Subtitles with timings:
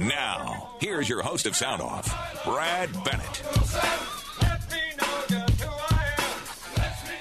[0.00, 2.06] Now, here's your host of Sound Off,
[2.42, 3.42] Brad Bennett.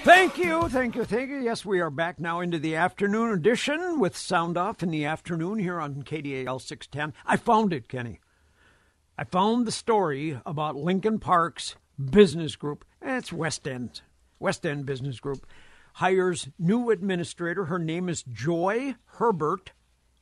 [0.05, 1.39] Thank you, thank you, thank you.
[1.39, 5.59] Yes, we are back now into the afternoon edition with Sound Off in the afternoon
[5.59, 7.13] here on KDAL 610.
[7.25, 8.21] I found it, Kenny.
[9.17, 12.85] I found the story about Lincoln Park's business group.
[13.01, 13.99] It's West End,
[14.39, 15.45] West End Business Group
[15.95, 17.65] hires new administrator.
[17.65, 19.73] Her name is Joy Herbert,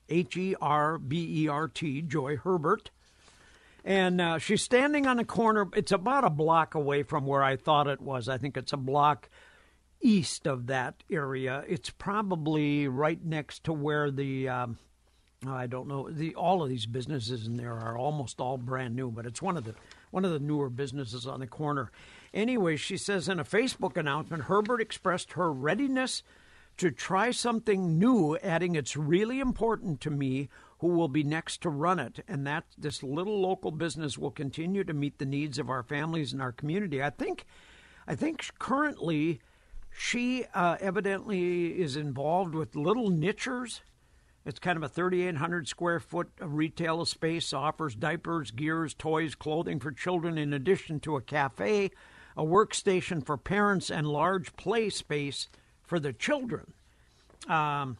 [0.09, 2.91] H E R B E R T, Joy Herbert.
[3.83, 5.67] And uh, she's standing on a corner.
[5.73, 8.27] It's about a block away from where I thought it was.
[8.27, 9.29] I think it's a block
[10.01, 11.63] east of that area.
[11.67, 14.77] It's probably right next to where the um,
[15.45, 19.11] I don't know the all of these businesses in there are almost all brand new,
[19.11, 19.75] but it's one of the
[20.11, 21.91] one of the newer businesses on the corner.
[22.33, 26.23] Anyway, she says in a Facebook announcement, Herbert expressed her readiness
[26.77, 30.49] to try something new, adding, "It's really important to me."
[30.79, 34.83] Who will be next to run it, and that this little local business will continue
[34.83, 37.01] to meet the needs of our families and our community.
[37.01, 37.47] I think,
[38.05, 39.41] I think currently
[39.97, 43.81] she uh, evidently is involved with Little Nichers.
[44.45, 49.91] It's kind of a 3,800 square foot retail space, offers diapers, gears, toys, clothing for
[49.91, 51.89] children, in addition to a cafe,
[52.37, 55.49] a workstation for parents, and large play space
[55.87, 56.73] for the children.
[57.47, 57.97] Um,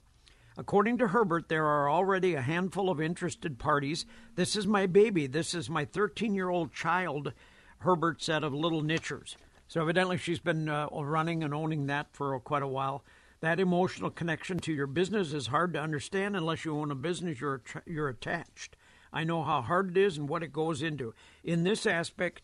[0.58, 4.06] according to Herbert, there are already a handful of interested parties.
[4.36, 5.26] This is my baby.
[5.26, 7.34] This is my 13 year old child,
[7.80, 9.36] Herbert said of Little Nichers.
[9.68, 13.04] So evidently, she's been uh, running and owning that for quite a while.
[13.40, 17.40] That emotional connection to your business is hard to understand unless you own a business
[17.40, 18.76] you're you're attached.
[19.14, 21.14] I know how hard it is and what it goes into.
[21.44, 22.42] In this aspect,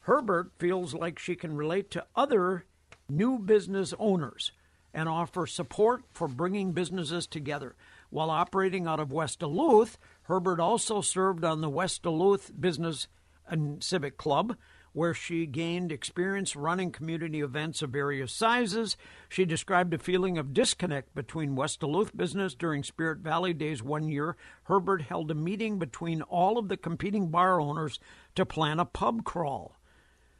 [0.00, 2.64] Herbert feels like she can relate to other
[3.08, 4.52] new business owners
[4.92, 7.74] and offer support for bringing businesses together.
[8.10, 13.06] While operating out of West Duluth, Herbert also served on the West Duluth Business
[13.48, 14.56] and Civic Club,
[14.92, 18.96] where she gained experience running community events of various sizes.
[19.28, 24.08] She described a feeling of disconnect between West Duluth business during Spirit Valley Days one
[24.08, 24.36] year.
[24.64, 28.00] Herbert held a meeting between all of the competing bar owners
[28.34, 29.76] to plan a pub crawl.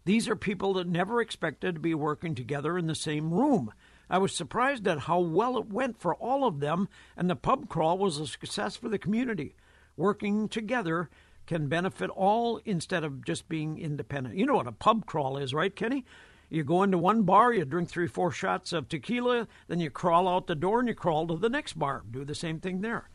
[0.05, 3.73] These are people that never expected to be working together in the same room.
[4.11, 7.69] I was surprised at how well it went for all of them, and the pub
[7.69, 9.55] crawl was a success for the community.
[9.97, 11.09] Working together
[11.47, 14.37] can benefit all instead of just being independent.
[14.37, 16.05] You know what a pub crawl is, right, Kenny?
[16.49, 20.27] You go into one bar, you drink three, four shots of tequila, then you crawl
[20.27, 22.03] out the door and you crawl to the next bar.
[22.11, 23.09] Do the same thing there.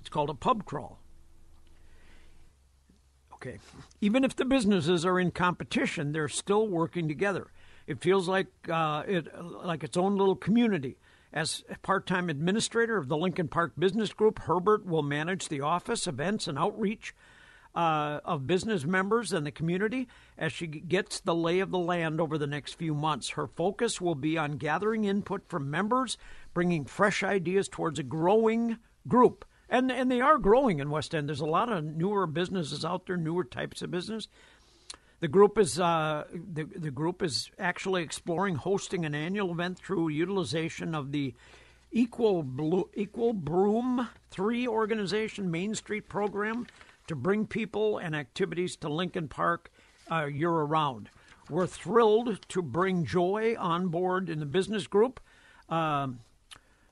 [0.00, 0.98] It's called a pub crawl.
[3.34, 3.58] Okay.
[4.00, 7.52] Even if the businesses are in competition, they're still working together.
[7.90, 10.96] It feels like uh, it like its own little community.
[11.32, 16.46] As part-time administrator of the Lincoln Park Business Group, Herbert will manage the office, events,
[16.46, 17.16] and outreach
[17.74, 20.06] uh, of business members and the community
[20.38, 23.30] as she gets the lay of the land over the next few months.
[23.30, 26.16] Her focus will be on gathering input from members,
[26.54, 29.44] bringing fresh ideas towards a growing group.
[29.68, 31.28] And, and they are growing in West End.
[31.28, 34.28] There's a lot of newer businesses out there, newer types of business.
[35.20, 40.08] The group is uh, the, the group is actually exploring hosting an annual event through
[40.08, 41.34] utilization of the
[41.92, 46.66] Equal Blue, Equal Broom Three organization Main Street program
[47.06, 49.70] to bring people and activities to Lincoln Park
[50.10, 51.10] uh, year round.
[51.50, 55.20] We're thrilled to bring Joy on board in the business group,
[55.68, 56.20] um,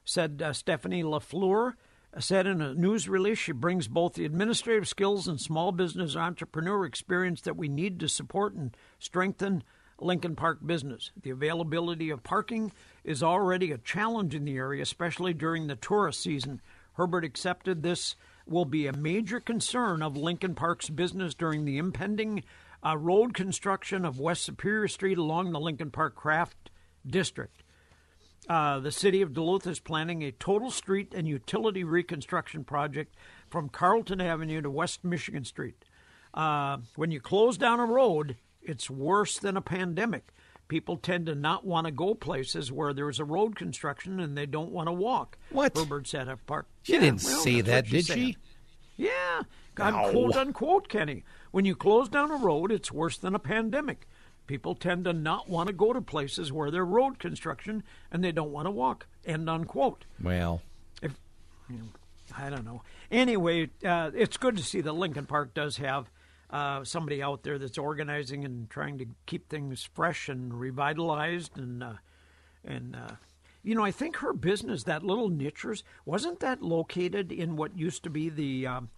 [0.05, 1.75] said uh, Stephanie LaFleur.
[2.19, 6.85] Said in a news release, she brings both the administrative skills and small business entrepreneur
[6.85, 9.63] experience that we need to support and strengthen
[10.01, 11.11] Lincoln Park business.
[11.21, 12.73] The availability of parking
[13.05, 16.63] is already a challenge in the area, especially during the tourist season.
[16.95, 22.43] Herbert accepted this will be a major concern of Lincoln Park's business during the impending
[22.85, 26.71] uh, road construction of West Superior Street along the Lincoln Park Craft
[27.07, 27.63] District.
[28.49, 33.15] Uh, the city of Duluth is planning a total street and utility reconstruction project
[33.51, 35.85] from Carlton Avenue to West Michigan Street.
[36.33, 40.33] Uh, when you close down a road, it's worse than a pandemic.
[40.69, 44.47] People tend to not want to go places where there's a road construction and they
[44.47, 45.39] don't want to walk.
[45.51, 45.77] What?
[45.77, 46.67] Herbert said at Park.
[46.83, 48.37] She yeah, didn't well, say that, did she?
[48.97, 49.43] Yeah,
[49.79, 51.25] I'm quote unquote, Kenny.
[51.53, 54.07] When you close down a road, it's worse than a pandemic.
[54.49, 58.33] People tend to not want to go to places where there's road construction and they
[58.33, 59.07] don't want to walk.
[59.27, 60.07] End unquote.
[60.21, 60.63] Well,
[61.03, 61.13] if
[61.69, 61.85] you know,
[62.37, 62.83] I don't know.
[63.11, 66.11] Anyway, uh, it's good to see that Lincoln Park does have
[66.51, 71.85] uh, somebody out there that's organizing and trying to keep things fresh and revitalized and
[71.85, 71.93] uh,
[72.65, 73.17] and uh,
[73.63, 78.03] you know I think her business that little nichers wasn't that located in what used
[78.05, 78.89] to be the um,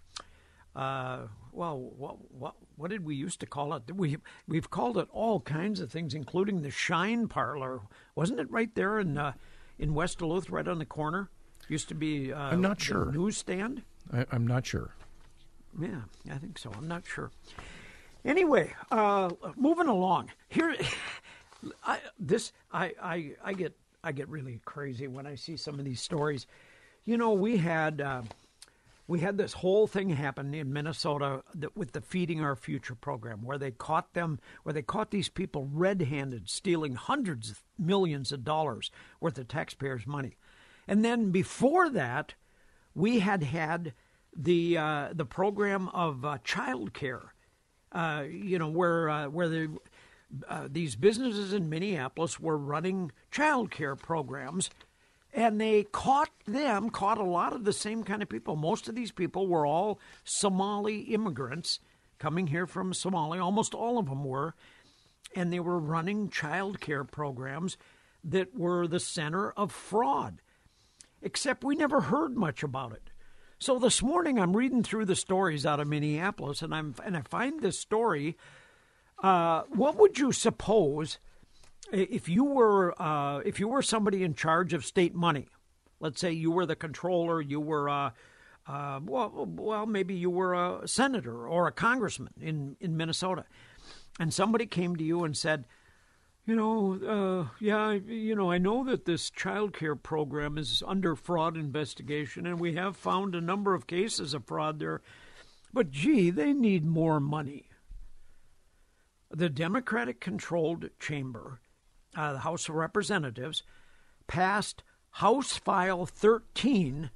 [0.77, 3.83] uh, well, what, what what did we used to call it?
[3.93, 4.17] We
[4.47, 7.81] we've called it all kinds of things, including the Shine Parlor.
[8.15, 9.33] Wasn't it right there in uh,
[9.77, 11.29] in West Duluth, right on the corner?
[11.67, 12.33] Used to be.
[12.33, 13.11] Uh, I'm not sure.
[13.11, 13.83] Newsstand.
[14.11, 14.95] I, I'm not sure.
[15.79, 16.71] Yeah, I think so.
[16.75, 17.31] I'm not sure.
[18.25, 20.75] Anyway, uh, moving along here.
[21.85, 25.85] I, this I, I I get I get really crazy when I see some of
[25.85, 26.47] these stories.
[27.05, 28.21] You know, we had uh,
[29.11, 31.43] we had this whole thing happen in Minnesota
[31.75, 35.67] with the Feeding Our Future program, where they caught them, where they caught these people
[35.69, 40.37] red-handed stealing hundreds of millions of dollars worth of taxpayers' money,
[40.87, 42.35] and then before that,
[42.95, 43.93] we had had
[44.33, 47.33] the uh, the program of uh, child care,
[47.91, 49.77] uh, you know, where uh, where the
[50.47, 54.69] uh, these businesses in Minneapolis were running child care programs,
[55.33, 58.55] and they caught them, caught a lot of the same kind of people.
[58.55, 61.79] Most of these people were all Somali immigrants
[62.19, 63.43] coming here from Somalia.
[63.43, 64.55] Almost all of them were,
[65.35, 67.77] and they were running child care programs
[68.23, 70.41] that were the center of fraud.
[71.21, 73.09] Except we never heard much about it.
[73.59, 77.21] So this morning I'm reading through the stories out of Minneapolis, and I'm and I
[77.21, 78.35] find this story
[79.21, 81.19] uh, what would you suppose
[81.91, 85.47] if you were uh, if you were somebody in charge of state money?
[85.99, 88.11] Let's say you were the controller, you were uh,
[88.67, 93.45] uh well, well, maybe you were a senator or a congressman in in Minnesota,
[94.19, 95.65] and somebody came to you and said,
[96.45, 101.15] you know, uh, yeah, you know, I know that this child care program is under
[101.15, 105.01] fraud investigation, and we have found a number of cases of fraud there.
[105.73, 107.69] But gee, they need more money
[109.33, 111.60] the Democratic controlled chamber,
[112.15, 113.63] uh, the House of Representatives,
[114.27, 117.09] passed House File 13,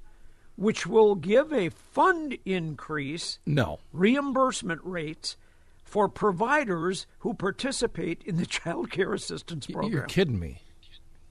[0.56, 5.36] which will give a fund increase, no reimbursement rates
[5.84, 9.92] for providers who participate in the child care assistance program.
[9.92, 10.60] You're kidding me.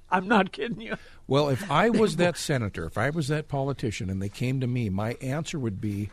[0.09, 0.97] I'm not kidding you.
[1.27, 4.67] Well, if I was that senator, if I was that politician, and they came to
[4.67, 6.11] me, my answer would be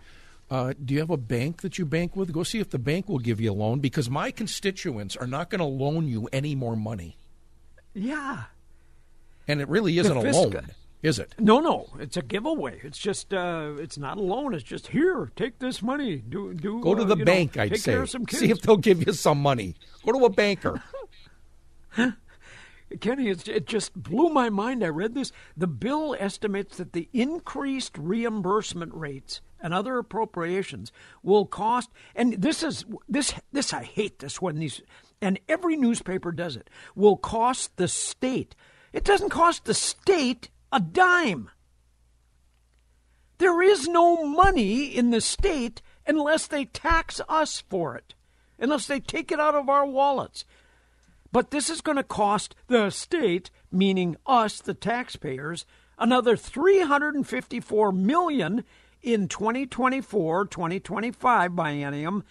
[0.52, 2.30] uh, do you have a bank that you bank with?
[2.30, 5.48] Go see if the bank will give you a loan because my constituents are not
[5.48, 7.16] going to loan you any more money.
[7.94, 8.44] Yeah.
[9.48, 10.68] And it really isn't a loan,
[11.02, 11.34] is it?
[11.38, 12.80] No, no, it's a giveaway.
[12.82, 14.54] It's just, uh, it's not a loan.
[14.54, 16.16] It's just here, take this money.
[16.16, 16.80] Do do.
[16.80, 17.56] Go to uh, the bank.
[17.56, 18.04] Know, I'd say.
[18.30, 19.74] See if they'll give you some money.
[20.06, 20.82] Go to a banker.
[23.00, 24.84] Kenny, it just blew my mind.
[24.84, 25.32] I read this.
[25.56, 30.92] The bill estimates that the increased reimbursement rates and other appropriations
[31.22, 34.82] will cost and this is this this I hate this when these
[35.22, 38.54] and every newspaper does it will cost the state.
[38.92, 41.50] It doesn't cost the state a dime.
[43.38, 48.14] There is no money in the state unless they tax us for it
[48.58, 50.44] unless they take it out of our wallets.
[51.32, 55.64] But this is going to cost the state meaning us the taxpayers
[55.98, 58.64] another 354 million
[59.02, 62.22] in 2024 2025 biennium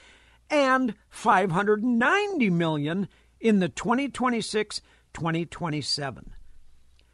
[0.52, 3.08] and 590 million
[3.40, 4.82] in the 2026
[5.14, 6.34] 2027.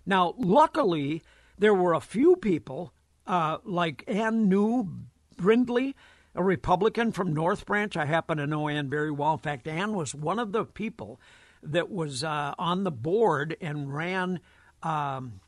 [0.06, 1.24] Now, luckily,
[1.58, 2.94] there were a few people
[3.26, 4.88] uh, like Anne Neu
[5.36, 5.96] Brindley,
[6.36, 7.96] a Republican from North Branch.
[7.98, 9.34] I happen to know Anne very well.
[9.34, 11.20] In fact, Anne was one of the people
[11.64, 14.40] that was uh, on the board and ran
[14.84, 15.42] um,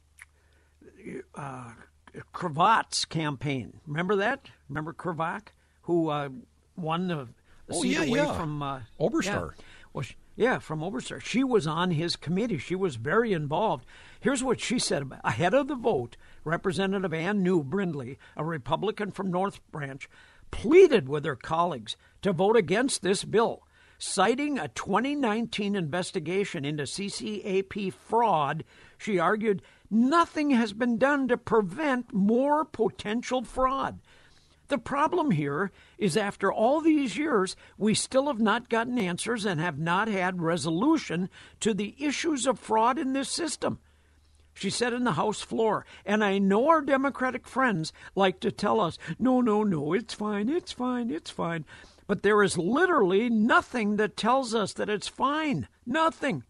[1.36, 1.72] uh,
[2.34, 3.80] Cravaack's campaign.
[3.86, 4.50] Remember that?
[4.68, 5.52] Remember Cravat,
[5.84, 6.30] who uh,
[6.76, 7.28] won the,
[7.70, 8.38] the oh, seat yeah, away yeah.
[8.38, 9.52] from uh, Oberstar.
[9.58, 9.64] Yeah.
[9.94, 11.22] Well, she, yeah, from Oberstar.
[11.22, 12.58] She was on his committee.
[12.58, 13.86] She was very involved.
[14.20, 16.18] Here's what she said about, ahead of the vote.
[16.44, 20.10] Representative Anne Neu Brindley, a Republican from North Branch,
[20.52, 23.64] pleaded with her colleagues to vote against this bill,
[23.98, 28.64] citing a 2019 investigation into CCAP fraud.
[28.98, 29.62] She argued
[29.92, 34.00] Nothing has been done to prevent more potential fraud.
[34.70, 39.60] The problem here is after all these years, we still have not gotten answers and
[39.60, 43.80] have not had resolution to the issues of fraud in this system.
[44.54, 48.80] She said in the House floor, and I know our Democratic friends like to tell
[48.80, 51.66] us, no, no, no, it's fine, it's fine, it's fine.
[52.06, 55.68] But there is literally nothing that tells us that it's fine.
[55.84, 56.44] Nothing.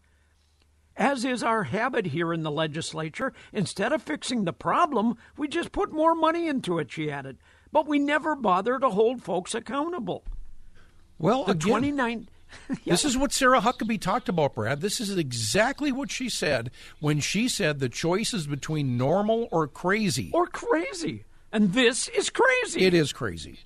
[0.94, 5.72] As is our habit here in the legislature, instead of fixing the problem, we just
[5.72, 7.38] put more money into it, she added.
[7.72, 10.24] But we never bother to hold folks accountable.
[11.18, 12.28] Well, the again, 29
[12.68, 12.76] yeah.
[12.84, 14.80] This is what Sarah Huckabee talked about, Brad.
[14.80, 19.68] This is exactly what she said when she said the choice is between normal or
[19.68, 20.30] crazy.
[20.32, 21.24] Or crazy.
[21.52, 22.82] And this is crazy.
[22.82, 23.58] It is crazy.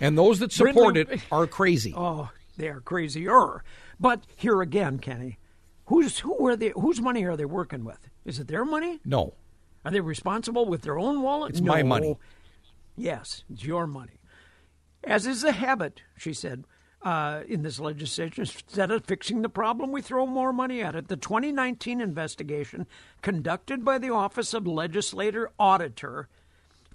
[0.00, 1.94] And those that support Brindley- it are crazy.
[1.96, 3.62] Oh, they are crazier.
[4.00, 5.38] But here again, Kenny,
[5.86, 6.72] who's who are they?
[6.74, 8.08] Whose money are they working with?
[8.24, 9.00] Is it their money?
[9.04, 9.34] No.
[9.84, 11.50] Are they responsible with their own wallet?
[11.50, 12.16] It's my money.
[12.96, 14.20] Yes, it's your money.
[15.04, 16.64] As is the habit, she said,
[17.02, 21.08] uh, in this legislation, instead of fixing the problem, we throw more money at it.
[21.08, 22.86] The 2019 investigation
[23.22, 26.28] conducted by the Office of Legislator Auditor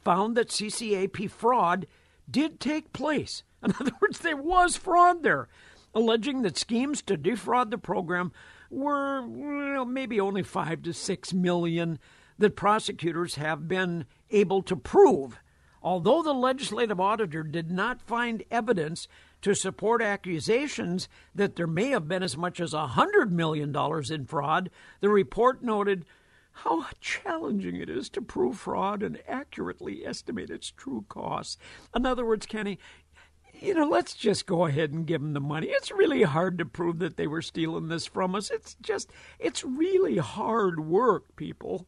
[0.04, 1.88] found that CCAP fraud
[2.30, 3.44] did take place.
[3.64, 5.48] In other words, there was fraud there,
[5.94, 8.32] alleging that schemes to defraud the program
[8.70, 12.00] were maybe only five to six million
[12.38, 15.40] that prosecutors have been able to prove.
[15.84, 19.08] Although the legislative auditor did not find evidence
[19.42, 23.76] to support accusations that there may have been as much as $100 million
[24.12, 24.70] in fraud,
[25.00, 26.06] the report noted
[26.52, 31.58] how challenging it is to prove fraud and accurately estimate its true costs.
[31.96, 32.78] In other words, Kenny,
[33.60, 35.68] you know, let's just go ahead and give them the money.
[35.68, 38.50] It's really hard to prove that they were stealing this from us.
[38.52, 41.88] It's just, it's really hard work, people.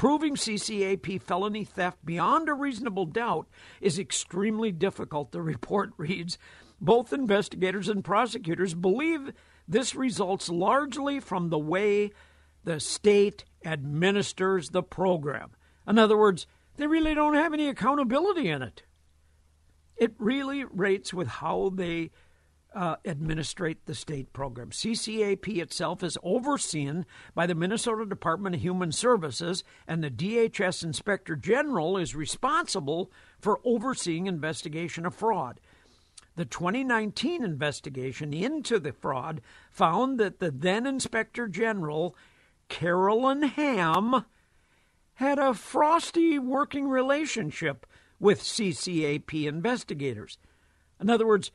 [0.00, 3.46] Proving CCAP felony theft beyond a reasonable doubt
[3.82, 6.38] is extremely difficult, the report reads.
[6.80, 9.34] Both investigators and prosecutors believe
[9.68, 12.12] this results largely from the way
[12.64, 15.50] the state administers the program.
[15.86, 16.46] In other words,
[16.78, 18.84] they really don't have any accountability in it.
[19.98, 22.10] It really rates with how they
[22.74, 24.70] uh, administrate the state program.
[24.70, 31.34] CCAP itself is overseen by the Minnesota Department of Human Services, and the DHS Inspector
[31.36, 33.10] General is responsible
[33.40, 35.60] for overseeing investigation of fraud.
[36.36, 42.16] The 2019 investigation into the fraud found that the then Inspector General,
[42.68, 44.24] Carolyn Ham,
[45.14, 47.84] had a frosty working relationship
[48.18, 50.38] with CCAP investigators.
[51.00, 51.50] In other words,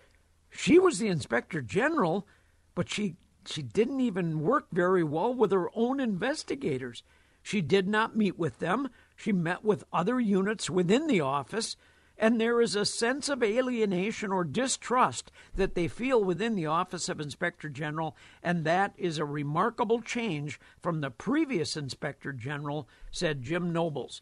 [0.56, 2.28] she was the inspector general,
[2.74, 7.04] but she she didn't even work very well with her own investigators.
[7.44, 8.90] She did not meet with them.
[9.16, 11.78] She met with other units within the office,
[12.18, 17.08] and there is a sense of alienation or distrust that they feel within the office
[17.08, 23.44] of inspector general, and that is a remarkable change from the previous inspector general, said
[23.44, 24.22] Jim Nobles.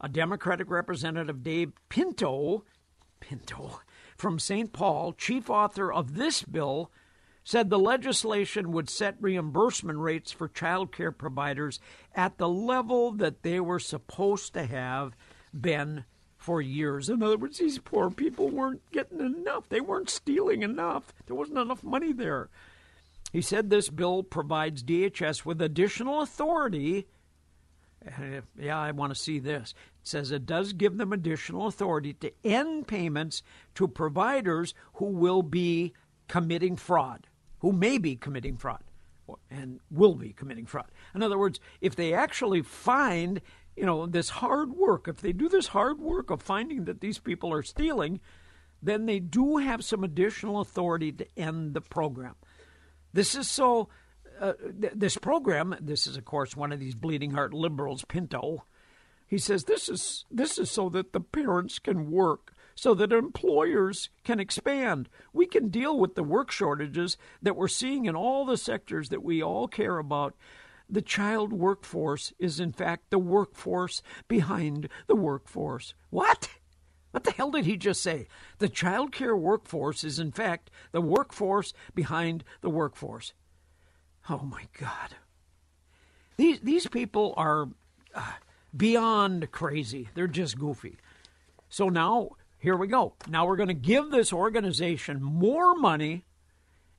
[0.00, 2.64] A Democratic representative, Dave Pinto,
[3.20, 3.80] Pinto
[4.16, 4.72] from St.
[4.72, 6.90] Paul, chief author of this bill,
[7.44, 11.78] said the legislation would set reimbursement rates for child care providers
[12.14, 15.14] at the level that they were supposed to have
[15.52, 16.04] been
[16.38, 17.08] for years.
[17.08, 19.68] In other words, these poor people weren't getting enough.
[19.68, 21.12] They weren't stealing enough.
[21.26, 22.48] There wasn't enough money there.
[23.32, 27.06] He said this bill provides DHS with additional authority.
[28.58, 29.74] Yeah, I want to see this.
[30.02, 33.42] It says it does give them additional authority to end payments
[33.76, 35.94] to providers who will be
[36.28, 37.26] committing fraud,
[37.60, 38.82] who may be committing fraud,
[39.50, 40.90] and will be committing fraud.
[41.14, 43.40] In other words, if they actually find,
[43.76, 47.18] you know, this hard work, if they do this hard work of finding that these
[47.18, 48.20] people are stealing,
[48.82, 52.34] then they do have some additional authority to end the program.
[53.14, 53.88] This is so.
[54.40, 58.64] Uh, th- this program, this is of course one of these bleeding heart liberals, Pinto.
[59.26, 64.10] He says this is this is so that the parents can work, so that employers
[64.22, 65.08] can expand.
[65.32, 69.22] We can deal with the work shortages that we're seeing in all the sectors that
[69.22, 70.34] we all care about.
[70.88, 75.94] The child workforce is in fact the workforce behind the workforce.
[76.10, 76.48] What?
[77.12, 78.26] What the hell did he just say?
[78.58, 83.32] The child care workforce is in fact the workforce behind the workforce.
[84.28, 85.16] Oh my God.
[86.36, 87.68] These these people are
[88.14, 88.32] uh,
[88.76, 90.08] beyond crazy.
[90.14, 90.96] They're just goofy.
[91.68, 93.14] So now here we go.
[93.28, 96.24] Now we're going to give this organization more money,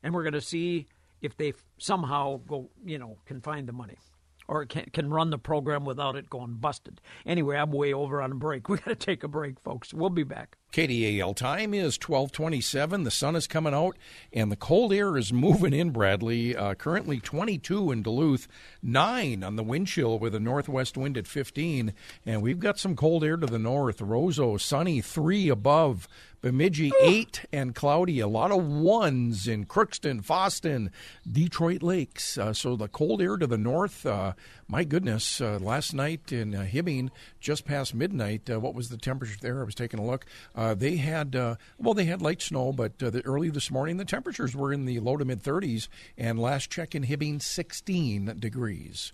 [0.04, 0.88] and we're going to see
[1.22, 3.98] if they somehow go, you know, can find the money
[4.48, 7.02] or can, can run the program without it going busted.
[7.26, 8.70] Anyway, I'm way over on a break.
[8.76, 9.94] We got to take a break, folks.
[9.94, 10.58] We'll be back.
[10.74, 13.04] KDAL time is 1227.
[13.04, 13.98] The sun is coming out
[14.34, 16.54] and the cold air is moving in, Bradley.
[16.54, 18.50] Uh, currently 22 in Duluth,
[18.84, 21.94] 9 on the wind chill with a northwest wind at 15.
[22.26, 24.00] And we've got some cold air to the north.
[24.00, 26.10] Roseau, sunny, 3 above.
[26.46, 28.20] Bemidji, 8 and cloudy.
[28.20, 30.92] A lot of ones in Crookston, Fosston,
[31.28, 32.38] Detroit Lakes.
[32.38, 34.34] Uh, so the cold air to the north, uh,
[34.68, 37.10] my goodness, uh, last night in uh, Hibbing,
[37.40, 39.60] just past midnight, uh, what was the temperature there?
[39.60, 40.28] I was taking a look.
[40.54, 44.56] Uh, they had, well, they had light snow, but the, early this morning, the temperatures
[44.56, 49.14] were in the low to mid 30s, and last check in Hibbing, 16 degrees.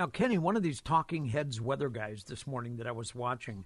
[0.00, 3.64] Now, Kenny, one of these talking heads weather guys this morning that I was watching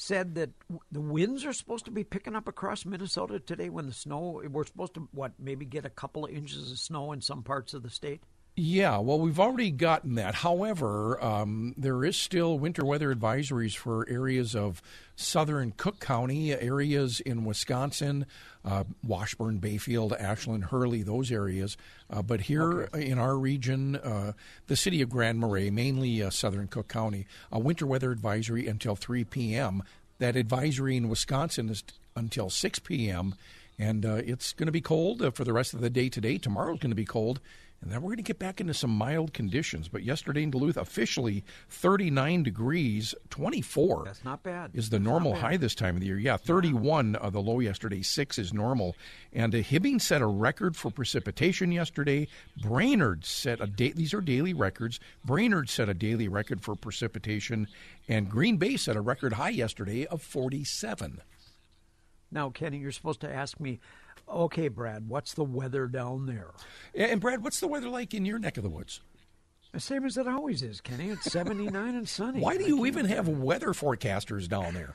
[0.00, 0.48] said that
[0.90, 4.64] the winds are supposed to be picking up across Minnesota today when the snow, we're
[4.64, 7.82] supposed to, what, maybe get a couple of inches of snow in some parts of
[7.82, 8.22] the state?
[8.56, 10.34] Yeah, well, we've already gotten that.
[10.34, 14.82] However, um, there is still winter weather advisories for areas of
[15.16, 18.26] southern Cook County, areas in Wisconsin,
[18.64, 21.76] uh, Washburn, Bayfield, Ashland, Hurley, those areas.
[22.10, 23.06] Uh, but here okay.
[23.06, 24.32] in our region, uh,
[24.66, 28.96] the city of Grand Marais, mainly uh, southern Cook County, a winter weather advisory until
[28.96, 29.82] 3 p.m.
[30.18, 33.36] That advisory in Wisconsin is t- until 6 p.m.
[33.78, 36.36] And uh, it's going to be cold uh, for the rest of the day today.
[36.36, 37.40] Tomorrow's going to be cold.
[37.82, 39.88] And then we're going to get back into some mild conditions.
[39.88, 44.02] But yesterday in Duluth, officially 39 degrees, 24.
[44.04, 44.72] That's not bad.
[44.74, 46.18] Is the That's normal high this time of the year.
[46.18, 48.96] Yeah, 31, uh, the low yesterday, 6 is normal.
[49.32, 52.28] And uh, Hibbing set a record for precipitation yesterday.
[52.60, 55.00] Brainerd set a day, these are daily records.
[55.24, 57.66] Brainerd set a daily record for precipitation.
[58.08, 61.22] And Green Bay set a record high yesterday of 47.
[62.30, 63.80] Now, Kenny, you're supposed to ask me
[64.30, 66.50] Okay, Brad, what's the weather down there?
[66.94, 69.00] And Brad, what's the weather like in your neck of the woods?
[69.72, 71.10] The same as it always is, Kenny.
[71.10, 72.40] It's 79 and sunny.
[72.40, 74.94] Why do you even have weather forecasters down there?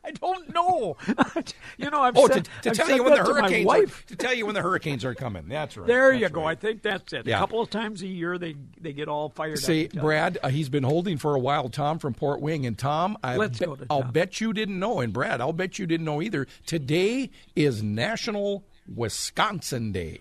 [0.04, 0.96] I don't know.
[1.76, 4.32] you know, I've oh, said, to, to tell you when the hurricanes are, to tell
[4.32, 5.46] you when the hurricanes are coming.
[5.46, 5.86] That's right.
[5.86, 6.42] There that's you go.
[6.42, 6.52] Right.
[6.52, 7.26] I think that's it.
[7.26, 7.36] Yeah.
[7.36, 9.92] A couple of times a year, they they get all fired See, up.
[9.92, 11.68] See, Brad, uh, he's been holding for a while.
[11.68, 14.78] Tom from Port Wing, and Tom, I Let's be, go to I'll bet you didn't
[14.78, 16.46] know, and Brad, I'll bet you didn't know either.
[16.64, 20.20] Today is National Wisconsin Day.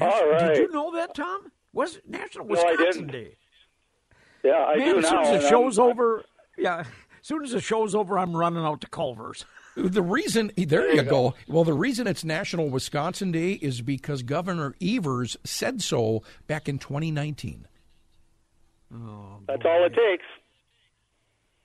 [0.00, 0.54] All right.
[0.54, 1.50] Did you know that, Tom?
[1.72, 3.36] Was it National Wisconsin no, Day?
[4.44, 5.24] Yeah, I Man, do as now.
[5.24, 6.24] soon as the show's I'm, over,
[6.58, 6.84] yeah.
[7.24, 9.46] As soon as the show's over, I'm running out to Culver's.
[9.76, 11.30] The reason there, there you, you go.
[11.30, 11.34] go.
[11.48, 16.78] Well, the reason it's National Wisconsin Day is because Governor Evers said so back in
[16.78, 17.66] 2019.
[18.94, 20.26] Oh, That's all it takes.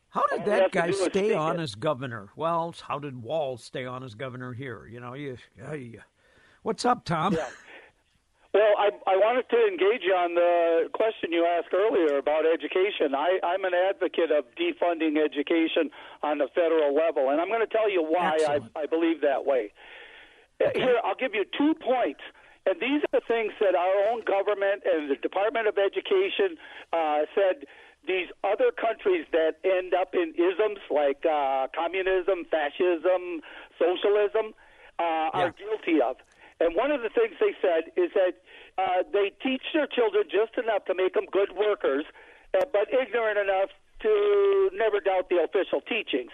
[0.08, 2.30] How did that guy stay on as governor?
[2.38, 4.88] Well, how did Walz stay on as governor here?
[4.88, 6.00] You know, you, you
[6.64, 7.34] what's up, Tom?
[7.34, 7.50] Yeah.
[8.52, 13.14] Well, I, I wanted to engage you on the question you asked earlier about education.
[13.14, 15.92] I, I'm an advocate of defunding education
[16.24, 19.46] on the federal level, and I'm going to tell you why I, I believe that
[19.46, 19.72] way.
[20.62, 20.80] Okay.
[20.80, 22.22] Here, I'll give you two points.
[22.66, 26.58] And these are the things that our own government and the Department of Education
[26.92, 27.66] uh, said
[28.08, 33.42] these other countries that end up in isms like uh, communism, fascism,
[33.78, 34.54] socialism
[34.98, 35.30] uh, yeah.
[35.34, 36.18] are guilty of.
[36.60, 38.36] And one of the things they said is that
[38.78, 42.06] uh, they teach their children just enough to make them good workers,
[42.54, 43.70] uh, but ignorant enough
[44.02, 46.32] to never doubt the official teachings.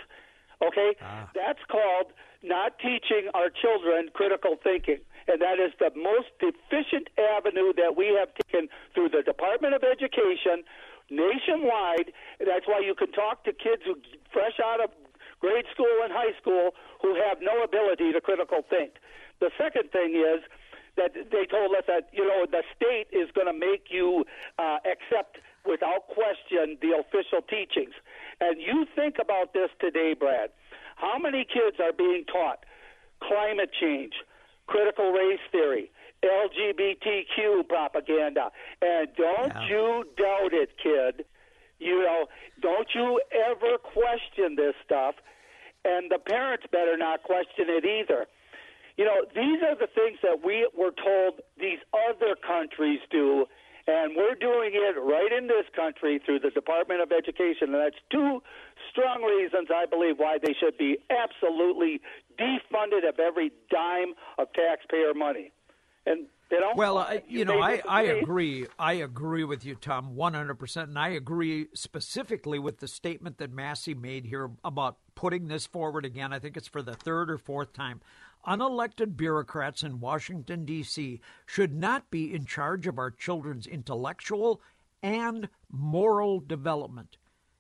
[0.62, 0.96] Okay?
[1.02, 1.30] Ah.
[1.34, 5.02] That's called not teaching our children critical thinking.
[5.28, 9.84] And that is the most efficient avenue that we have taken through the Department of
[9.84, 10.62] Education
[11.10, 12.14] nationwide.
[12.40, 13.98] That's why you can talk to kids who
[14.32, 14.92] fresh out of
[15.42, 18.94] grade school and high school who have no ability to critical think.
[19.40, 20.44] The second thing is
[20.98, 24.26] that they told us that you know the state is going to make you
[24.58, 27.94] uh, accept without question the official teachings.
[28.40, 30.52] And you think about this today, Brad.
[30.96, 32.66] How many kids are being taught
[33.22, 34.14] climate change,
[34.68, 35.92] critical race theory,
[36.24, 38.52] LGBTQ propaganda?
[38.82, 39.68] And don't yeah.
[39.68, 41.26] you doubt it, kid.
[41.80, 42.28] You know,
[42.62, 45.16] don't you ever question this stuff.
[45.84, 48.26] And the parents better not question it either.
[48.98, 53.46] You know, these are the things that we were told these other countries do,
[53.88, 57.74] and we're doing it right in this country through the Department of Education.
[57.74, 58.42] And that's two
[58.90, 62.02] strong reasons I believe why they should be absolutely
[62.40, 65.52] defunded of every dime of taxpayer money.
[66.06, 68.68] And you know, well, I, uh, you, you know, I, I agree.
[68.78, 73.40] I agree with you, Tom, one hundred percent, and I agree specifically with the statement
[73.40, 76.32] that Massie made here about putting this forward again.
[76.32, 78.00] I think it's for the third or fourth time
[78.48, 81.20] unelected bureaucrats in Washington, D.C.
[81.46, 84.62] should not be in charge of our children's intellectual
[85.02, 87.18] and moral development.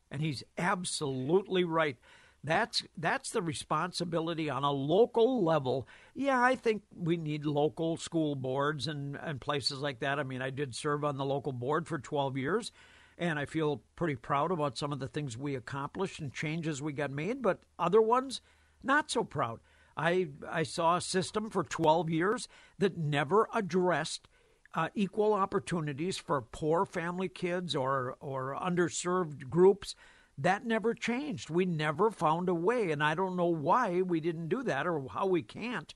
[0.09, 1.97] And he's absolutely right.
[2.43, 5.87] That's that's the responsibility on a local level.
[6.13, 10.19] Yeah, I think we need local school boards and, and places like that.
[10.19, 12.71] I mean, I did serve on the local board for 12 years,
[13.17, 16.93] and I feel pretty proud about some of the things we accomplished and changes we
[16.93, 18.41] got made, but other ones,
[18.83, 19.59] not so proud.
[19.97, 22.47] I, I saw a system for 12 years
[22.79, 24.27] that never addressed
[24.73, 29.95] uh, equal opportunities for poor family kids or, or underserved groups.
[30.37, 31.49] That never changed.
[31.49, 35.07] We never found a way, and I don't know why we didn't do that or
[35.09, 35.93] how we can't.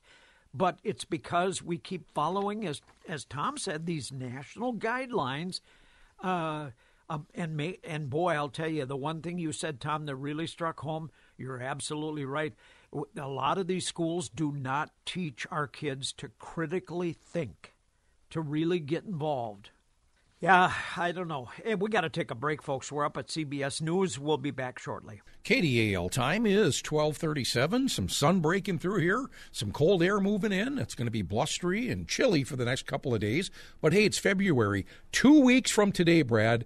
[0.54, 5.60] But it's because we keep following, as as Tom said, these national guidelines.
[6.22, 6.70] Uh,
[7.10, 10.14] Um, and may, and boy, I'll tell you, the one thing you said, Tom, that
[10.14, 11.10] really struck home.
[11.36, 12.54] You're absolutely right.
[12.92, 17.74] A lot of these schools do not teach our kids to critically think,
[18.30, 19.70] to really get involved.
[20.40, 21.50] Yeah, I don't know.
[21.62, 22.90] Hey, we got to take a break, folks.
[22.90, 24.18] We're up at CBS News.
[24.18, 25.20] We'll be back shortly.
[25.44, 27.90] KDAL time is 1237.
[27.90, 30.78] Some sun breaking through here, some cold air moving in.
[30.78, 33.50] It's going to be blustery and chilly for the next couple of days.
[33.82, 34.86] But hey, it's February.
[35.12, 36.64] Two weeks from today, Brad,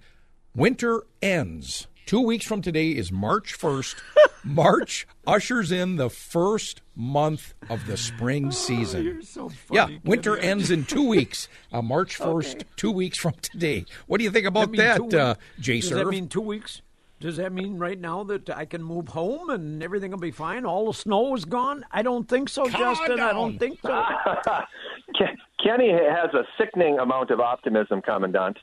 [0.54, 1.88] winter ends.
[2.06, 3.96] Two weeks from today is March 1st.
[4.44, 9.20] March ushers in the first month of the spring season.
[9.20, 11.48] Oh, so funny, yeah, winter ends in two weeks.
[11.72, 12.64] Uh, March 1st, okay.
[12.76, 13.86] two weeks from today.
[14.06, 16.82] What do you think about that, that uh, Jay Does that mean two weeks?
[17.20, 20.66] Does that mean right now that I can move home and everything will be fine?
[20.66, 21.86] All the snow is gone?
[21.90, 23.16] I don't think so, Calm Justin.
[23.16, 23.30] Down.
[23.30, 24.04] I don't think so.
[25.64, 28.58] Kenny has a sickening amount of optimism, Commandant.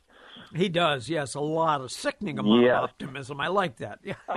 [0.54, 3.40] He does, yes, a lot of sickening amount of optimism.
[3.40, 4.00] I like that.
[4.02, 4.14] Yeah.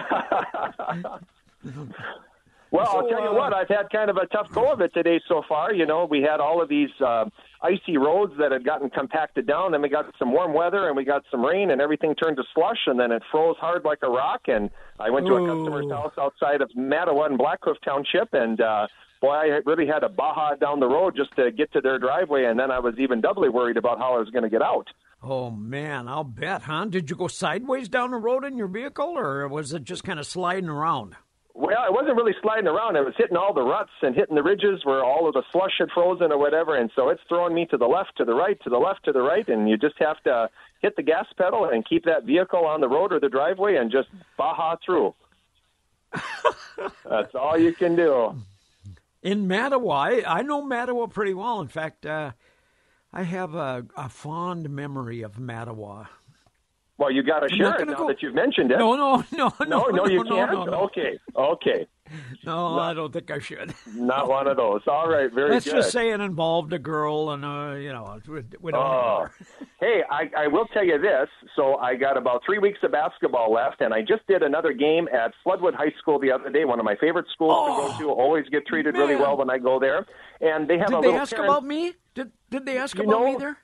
[2.71, 4.80] well, so, I'll tell you uh, what, I've had kind of a tough go of
[4.82, 5.73] it today so far.
[5.73, 7.25] You know, we had all of these uh,
[7.62, 11.04] icy roads that had gotten compacted down, then we got some warm weather, and we
[11.04, 14.10] got some rain, and everything turned to slush, and then it froze hard like a
[14.10, 14.41] rock.
[14.47, 18.88] And I went to a customer's house outside of Mahtowa in Blackhoof Township, and uh,
[19.21, 22.45] boy, I really had a baja down the road just to get to their driveway,
[22.45, 24.88] and then I was even doubly worried about how I was going to get out.
[25.28, 26.86] Oh man, I'll bet, huh?
[26.86, 30.20] Did you go sideways down the road in your vehicle, or was it just kind
[30.20, 31.16] of sliding around?
[31.56, 32.96] Well, it wasn't really sliding around.
[32.96, 35.72] It was hitting all the ruts and hitting the ridges where all of the slush
[35.80, 38.62] had frozen or whatever, and so it's throwing me to the left, to the right,
[38.66, 40.48] to the left, to the right, and you just have to
[40.82, 43.92] hit the gas pedal and keep that vehicle on the road or the driveway and
[43.92, 45.16] just baja through.
[47.10, 48.36] That's all you can do.
[49.24, 51.62] In Mahtowa, I know Mahtowa pretty well.
[51.62, 52.32] In fact, uh,
[53.15, 56.08] I have a, a fond memory of Mahtowa.
[56.97, 58.08] Well, you got to share it now go...
[58.10, 58.78] that you've mentioned it.
[58.78, 60.51] No, no, no, no, no, no you no, can't.
[60.51, 61.88] No, Okay, okay.
[62.46, 63.74] No, I don't think I should.
[63.96, 64.82] Not one of those.
[64.88, 65.78] All right, very Let's good.
[65.78, 68.82] just say it involved a girl, and uh, you know, we, we don't.
[68.82, 69.28] Oh.
[69.80, 71.28] hey, I, I will tell you this.
[71.56, 75.08] So I got about three weeks of basketball left, and I just did another game
[75.12, 76.65] at Floodwood High School the other day.
[76.65, 78.12] One of my favorite schools oh, to go to.
[78.12, 79.02] Always get treated man.
[79.02, 80.06] really well when I go there.
[80.41, 81.50] And they have did a they ask parent...
[81.50, 81.94] about me?
[82.13, 83.58] Did Did they ask you about know, me there?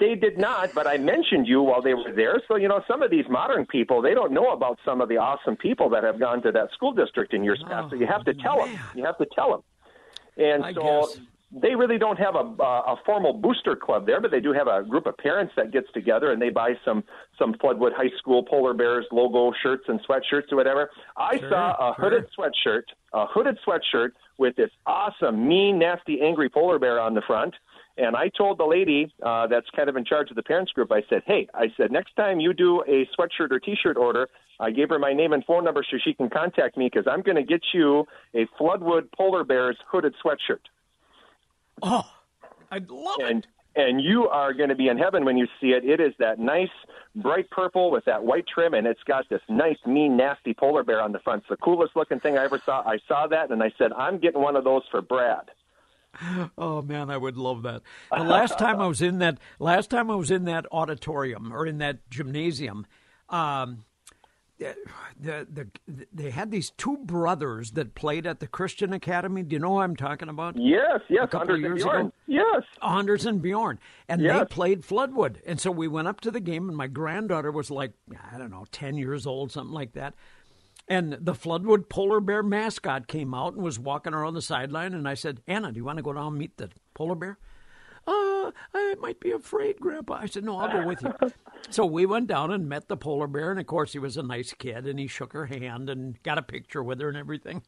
[0.00, 2.42] They did not, but I mentioned you while they were there.
[2.48, 5.18] So, you know, some of these modern people, they don't know about some of the
[5.18, 7.86] awesome people that have gone to that school district in years past.
[7.86, 8.74] Oh, so you have to oh, tell man.
[8.74, 8.82] them.
[8.96, 9.62] You have to tell them.
[10.36, 11.20] And I so guess.
[11.52, 14.82] they really don't have a, a formal booster club there, but they do have a
[14.82, 17.04] group of parents that gets together and they buy some
[17.38, 20.90] some Floodwood High School Polar Bears logo shirts and sweatshirts or whatever.
[21.16, 22.04] I Sure, saw a sure.
[22.04, 27.22] hooded sweatshirt, a hooded sweatshirt with this awesome, mean, nasty, angry polar bear on the
[27.22, 27.54] front.
[27.98, 30.92] And I told the lady uh, that's kind of in charge of the parents group,
[30.92, 34.28] I said, hey, I said, next time you do a sweatshirt or T-shirt order,
[34.60, 37.22] I gave her my name and phone number so she can contact me because I'm
[37.22, 40.60] going to get you a Floodwood Polar Bears hooded sweatshirt.
[41.82, 42.04] Oh,
[42.70, 43.80] I'd love And it.
[43.80, 45.84] and you are going to be in heaven when you see it.
[45.84, 46.68] It is that nice
[47.16, 51.00] bright purple with that white trim, and it's got this nice, mean, nasty polar bear
[51.00, 51.42] on the front.
[51.42, 52.82] It's the coolest looking thing I ever saw.
[52.86, 55.50] I saw that, and I said, I'm getting one of those for Brad.
[56.58, 57.82] Oh man, I would love that.
[58.10, 61.66] The last time I was in that, last time I was in that auditorium or
[61.66, 62.86] in that gymnasium,
[63.28, 63.84] um,
[64.58, 64.74] the,
[65.20, 65.46] the,
[65.86, 69.44] the they had these two brothers that played at the Christian Academy.
[69.44, 70.56] Do you know who I'm talking about?
[70.58, 72.00] Yes, yes, A couple of Anders and years Bjorn.
[72.06, 72.12] ago?
[72.26, 72.62] Yes.
[72.82, 75.36] Anders and Bjorn, and they played Floodwood.
[75.46, 77.92] And so we went up to the game, and my granddaughter was like,
[78.32, 80.14] I don't know, 10 years old, something like that.
[80.88, 84.94] And the Floodwood polar bear mascot came out and was walking around the sideline.
[84.94, 87.38] And I said, Anna, do you want to go down and meet the polar bear?
[88.06, 90.14] Uh, I might be afraid, Grandpa.
[90.14, 91.12] I said, No, I'll go with you.
[91.70, 93.50] so we went down and met the polar bear.
[93.50, 96.38] And of course, he was a nice kid and he shook her hand and got
[96.38, 97.62] a picture with her and everything.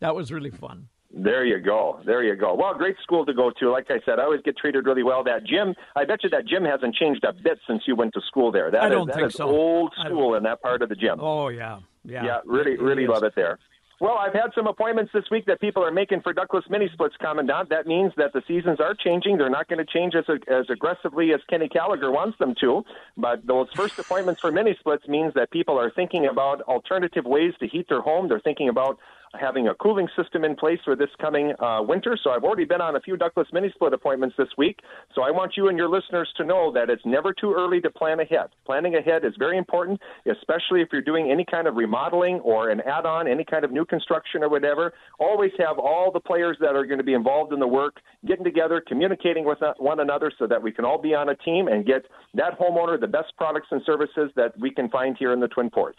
[0.00, 0.88] That was really fun.
[1.16, 2.00] There you go.
[2.04, 2.56] There you go.
[2.56, 3.70] Well, great school to go to.
[3.70, 5.22] Like I said, I always get treated really well.
[5.22, 8.20] That gym, I bet you that gym hasn't changed a bit since you went to
[8.26, 8.72] school there.
[8.72, 9.48] That I don't that think is so.
[9.48, 11.20] old school in that part of the gym.
[11.20, 11.78] Oh, yeah.
[12.04, 12.24] Yeah.
[12.24, 13.58] Yeah, really, really love it there.
[14.00, 17.14] Well, I've had some appointments this week that people are making for ductless mini splits,
[17.20, 17.68] Commandant.
[17.70, 19.38] That means that the seasons are changing.
[19.38, 22.84] They're not going to change as, as aggressively as Kenny Gallagher wants them to.
[23.16, 27.54] But those first appointments for mini splits means that people are thinking about alternative ways
[27.60, 28.28] to heat their home.
[28.28, 28.98] They're thinking about
[29.40, 32.16] having a cooling system in place for this coming uh, winter.
[32.22, 34.80] So I've already been on a few ductless mini split appointments this week.
[35.14, 37.90] So I want you and your listeners to know that it's never too early to
[37.90, 38.48] plan ahead.
[38.66, 42.80] Planning ahead is very important, especially if you're doing any kind of remodeling or an
[42.80, 44.92] add on, any kind of new construction or whatever.
[45.18, 48.44] Always have all the players that are going to be involved in the work getting
[48.44, 51.86] together, communicating with one another so that we can all be on a team and
[51.86, 52.02] get
[52.34, 55.70] that homeowner the best products and services that we can find here in the Twin
[55.70, 55.98] Ports.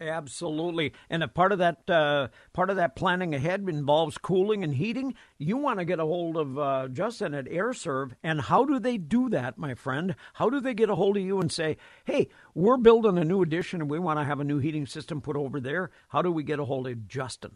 [0.00, 4.74] Absolutely, and a part of that uh, part of that planning ahead involves cooling and
[4.74, 5.14] heating.
[5.36, 8.96] You want to get a hold of uh, Justin at AireServ, and how do they
[8.96, 10.16] do that, my friend?
[10.34, 13.42] How do they get a hold of you and say, "Hey, we're building a new
[13.42, 15.90] addition, and we want to have a new heating system put over there"?
[16.08, 17.52] How do we get a hold of Justin?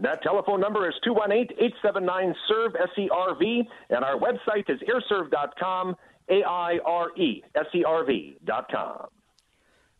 [0.00, 5.96] That telephone number is 218-879-SERVE, S-E-R-V, and our website is aireserv.com,
[6.30, 9.08] A-I-R-E-S-E-R-V dot com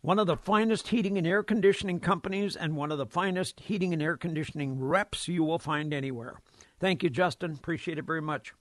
[0.01, 3.93] one of the finest heating and air conditioning companies and one of the finest heating
[3.93, 6.39] and air conditioning reps you will find anywhere.
[6.79, 7.51] Thank you, Justin.
[7.51, 8.53] Appreciate it very much.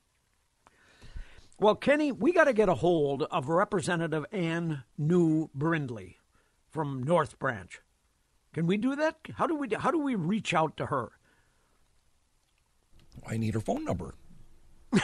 [1.60, 6.18] Well, Kenny, we got to get a hold of Representative Anne Neu Brindley
[6.70, 7.80] from North Branch.
[8.52, 9.16] Can we do that?
[9.34, 11.12] How do we how do we reach out to her?
[13.26, 14.14] I need her phone number.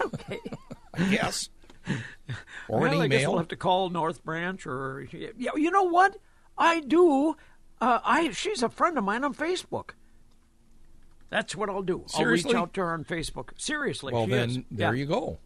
[0.00, 0.40] okay.
[1.10, 1.48] yes.
[2.68, 3.02] or well, an email.
[3.02, 5.50] I guess we'll have to call North Branch or yeah.
[5.54, 6.16] You know what?
[6.58, 7.36] I do.
[7.80, 9.90] Uh, I she's a friend of mine on Facebook.
[11.28, 12.04] That's what I'll do.
[12.06, 12.54] Seriously?
[12.54, 13.50] I'll reach out to her on Facebook.
[13.56, 14.12] Seriously.
[14.12, 14.58] Well, then is.
[14.70, 15.00] there yeah.
[15.00, 15.38] you go.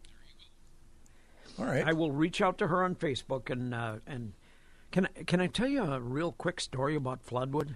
[1.59, 1.85] All right.
[1.85, 4.33] I will reach out to her on Facebook and uh, and
[4.91, 7.75] can I, can I tell you a real quick story about Floodwood?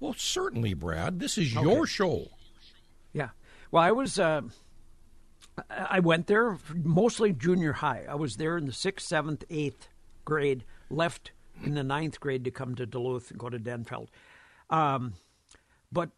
[0.00, 1.20] Well, certainly, Brad.
[1.20, 1.64] This is okay.
[1.64, 2.28] your show.
[3.12, 3.30] Yeah.
[3.70, 4.18] Well, I was.
[4.18, 4.42] Uh,
[5.68, 8.06] I went there mostly junior high.
[8.08, 9.88] I was there in the sixth, seventh, eighth
[10.24, 10.64] grade.
[10.88, 14.08] Left in the ninth grade to come to Duluth and go to Denfeld.
[14.70, 15.14] Um,
[15.90, 16.10] but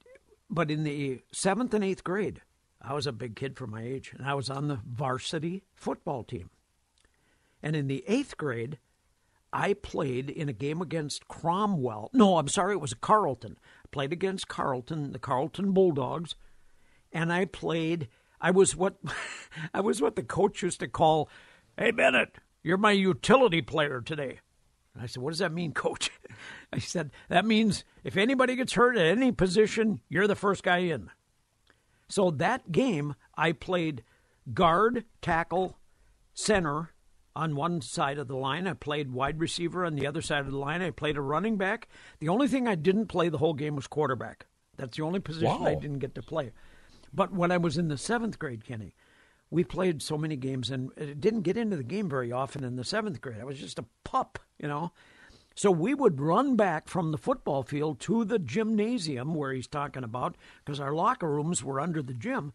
[0.49, 2.43] but in the seventh and eighth grade,
[2.81, 6.23] I was a big kid for my age, and I was on the varsity football
[6.23, 6.51] team.
[7.63, 8.79] And in the eighth grade,
[9.53, 12.11] I played in a game against Cromwell.
[12.13, 13.57] No, I'm sorry, it was Carlton.
[13.85, 16.35] I played against Carlton, the Carlton Bulldogs,
[17.11, 18.09] and I played
[18.45, 18.97] I was what
[19.75, 21.31] I was what the coach used to call,
[21.79, 24.41] "Hey Bennett, you're my utility player today."
[24.93, 26.11] And I said, "What does that mean, coach?"
[26.71, 30.79] I said, "That means if anybody gets hurt at any position, you're the first guy
[30.79, 31.11] in."
[32.07, 34.05] So that game, I played
[34.53, 35.79] guard, tackle,
[36.35, 36.91] center
[37.35, 38.67] on one side of the line.
[38.67, 40.83] I played wide receiver on the other side of the line.
[40.83, 41.89] I played a running back.
[42.21, 44.45] The only thing I didn't play the whole game was quarterback.
[44.77, 45.67] That's the only position wow.
[45.67, 46.53] I didn't get to play.
[47.15, 48.95] But when I was in the seventh grade, Kenny,
[49.51, 52.77] we played so many games and it didn't get into the game very often in
[52.77, 53.39] the seventh grade.
[53.41, 54.91] I was just a pup, you know.
[55.55, 60.03] So we would run back from the football field to the gymnasium where he's talking
[60.03, 62.53] about, because our locker rooms were under the gym.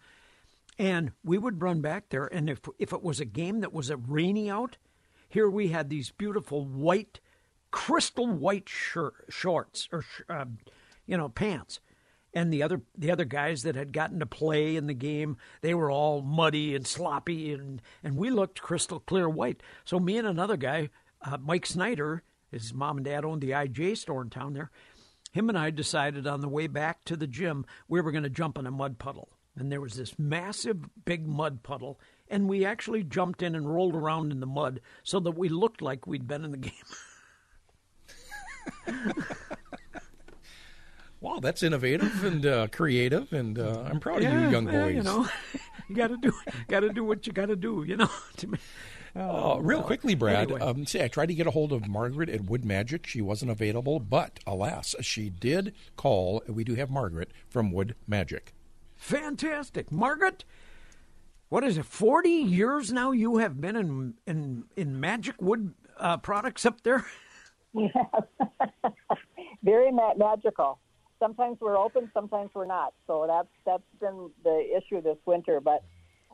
[0.78, 2.26] And we would run back there.
[2.26, 4.76] And if, if it was a game that was a rainy out,
[5.30, 7.22] here we had these beautiful white,
[7.72, 10.45] crystal white shir- shorts or, uh,
[11.06, 11.80] you know, pants
[12.34, 15.74] and the other the other guys that had gotten to play in the game they
[15.74, 19.62] were all muddy and sloppy and and we looked crystal clear white.
[19.86, 20.89] So me and another guy
[21.22, 24.72] uh, mike snyder his mom and dad owned the IGA store in town there.
[25.32, 28.30] Him and i decided on the way back to the gym we were going to
[28.30, 29.30] jump in a mud puddle.
[29.56, 33.96] And there was this massive big mud puddle and we actually jumped in and rolled
[33.96, 36.74] around in the mud so that we looked like we'd been in the game
[41.21, 44.73] Wow, that's innovative and uh, creative, and uh, I'm proud yeah, of you, young boys.
[44.73, 45.27] Yeah, you know,
[45.89, 46.34] you got to do
[46.69, 47.84] got to do what you got to do.
[47.88, 48.10] You know.
[49.15, 50.51] Oh, uh, real quickly, Brad.
[50.51, 50.62] Anyway.
[50.62, 53.08] Um, see, I tried to get a hold of Margaret at Wood Magic.
[53.08, 56.43] She wasn't available, but alas, she did call.
[56.47, 58.53] We do have Margaret from Wood Magic.
[58.95, 60.45] Fantastic, Margaret.
[61.49, 61.86] What is it?
[61.86, 67.05] Forty years now you have been in in in magic wood uh, products up there.
[67.71, 67.91] Yes,
[69.62, 70.79] very ma- magical
[71.19, 72.93] sometimes we're open, sometimes we're not.
[73.05, 75.60] So that's that's been the issue this winter.
[75.60, 75.84] But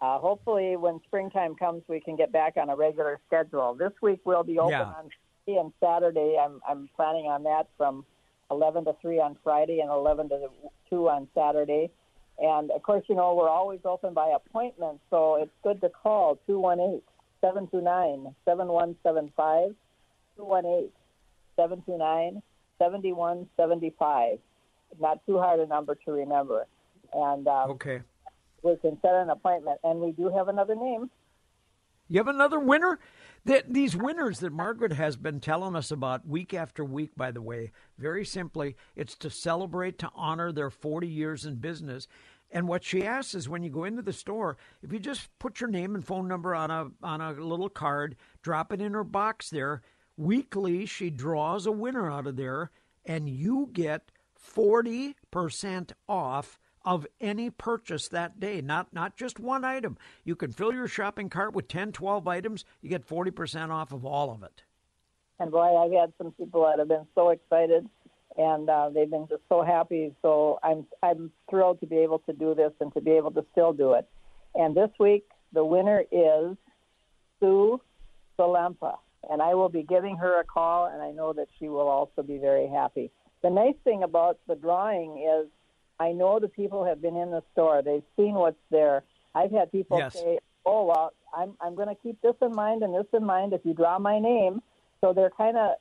[0.01, 3.75] uh, hopefully, when springtime comes, we can get back on a regular schedule.
[3.75, 4.83] This week we'll be open yeah.
[4.83, 5.09] on
[5.45, 6.37] Friday and Saturday.
[6.41, 8.05] I'm I'm planning on that from
[8.51, 10.49] 11 to 3 on Friday and 11 to
[10.89, 11.89] 2 on Saturday.
[12.37, 16.37] And of course, you know, we're always open by appointment, so it's good to call
[16.47, 17.01] 218
[17.41, 19.75] 729 7175.
[20.37, 20.91] 218
[21.55, 22.41] 729
[22.77, 24.39] 7175
[24.99, 26.67] not too hard a number to remember.
[27.13, 28.01] And um, okay,
[28.61, 31.09] we can set an appointment, and we do have another name.
[32.07, 32.99] You have another winner?
[33.45, 37.43] That these winners that Margaret has been telling us about week after week, by the
[37.43, 42.07] way, very simply, it's to celebrate, to honor their 40 years in business.
[42.51, 45.59] And what she asks is when you go into the store, if you just put
[45.59, 49.03] your name and phone number on a on a little card, drop it in her
[49.03, 49.83] box there,
[50.17, 52.71] weekly she draws a winner out of there
[53.05, 54.11] and you get
[54.45, 59.97] 40% off of any purchase that day, not not just one item.
[60.23, 64.05] You can fill your shopping cart with 10, 12 items, you get 40% off of
[64.05, 64.63] all of it.
[65.39, 67.89] And boy, I've had some people that have been so excited
[68.37, 70.13] and uh, they've been just so happy.
[70.21, 73.45] So I'm I'm thrilled to be able to do this and to be able to
[73.51, 74.07] still do it.
[74.53, 76.57] And this week the winner is
[77.39, 77.79] Sue
[78.37, 78.97] Salempa,
[79.29, 82.23] and I will be giving her a call, and I know that she will also
[82.23, 83.11] be very happy.
[83.45, 85.45] The nice thing about the drawing is
[85.99, 87.83] I know the people have been in the store.
[87.83, 89.03] They've seen what's there.
[89.35, 90.13] I've had people yes.
[90.13, 93.53] say, "Oh, well, I'm I'm going to keep this in mind and this in mind
[93.53, 94.63] if you draw my name."
[94.99, 95.75] So they're kind of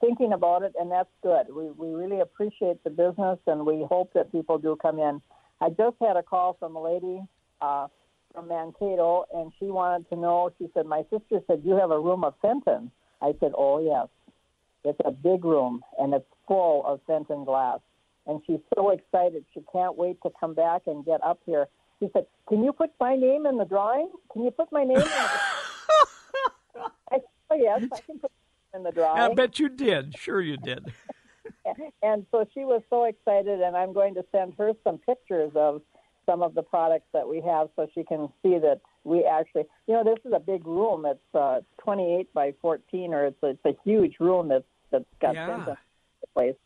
[0.00, 1.52] thinking about it, and that's good.
[1.52, 5.20] We we really appreciate the business, and we hope that people do come in.
[5.60, 7.22] I just had a call from a lady
[7.60, 7.88] uh,
[8.32, 10.52] from Mankato, and she wanted to know.
[10.58, 14.06] She said, "My sister said you have a room of Fenton." I said, "Oh yes,
[14.84, 17.78] it's a big room, and it's full of Fenton glass."
[18.26, 21.68] And she's so excited; she can't wait to come back and get up here.
[22.00, 24.10] She said, "Can you put my name in the drawing?
[24.32, 25.08] Can you put my name?" in the
[27.12, 28.32] I said, "Oh yes, I can put
[28.74, 30.18] in the drawing." I bet you did.
[30.18, 30.92] Sure, you did.
[32.02, 35.82] and so she was so excited, and I'm going to send her some pictures of
[36.26, 39.94] some of the products that we have so she can see that we actually, you
[39.94, 41.04] know, this is a big room.
[41.06, 45.34] It's uh, 28 by 14, or it's a, it's a huge room that's that's got
[45.34, 45.74] Yeah.
[46.22, 46.56] In place.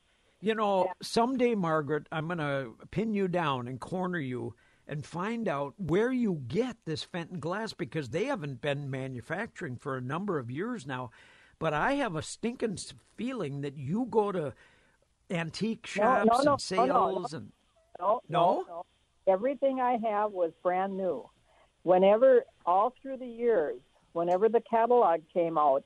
[0.41, 4.55] You know, someday, Margaret, I'm going to pin you down and corner you
[4.87, 9.97] and find out where you get this Fenton glass because they haven't been manufacturing for
[9.97, 11.11] a number of years now.
[11.59, 12.79] But I have a stinking
[13.17, 14.53] feeling that you go to
[15.31, 17.39] antique shops no, no, and no, no, sales no.
[17.39, 17.53] and
[18.01, 18.85] No, No?
[19.27, 21.29] Everything I have was brand new.
[21.83, 23.81] Whenever, all through the years,
[24.13, 25.85] whenever the catalog came out,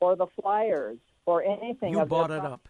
[0.00, 2.68] or the flyers, or anything, you bought it products, up.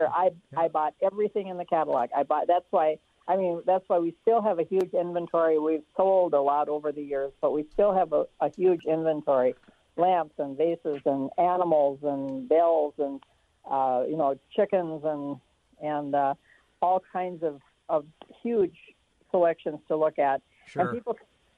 [0.00, 2.10] I I bought everything in the catalog.
[2.16, 2.46] I bought.
[2.46, 2.98] That's why.
[3.28, 5.58] I mean, that's why we still have a huge inventory.
[5.58, 9.54] We've sold a lot over the years, but we still have a, a huge inventory:
[9.96, 13.22] lamps and vases and animals and bells and
[13.70, 15.36] uh, you know chickens and
[15.80, 16.34] and uh,
[16.80, 18.06] all kinds of of
[18.42, 18.76] huge
[19.30, 20.42] selections to look at.
[20.66, 20.82] Sure.
[20.82, 21.16] And people